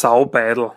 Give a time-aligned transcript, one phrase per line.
[0.00, 0.70] sau battle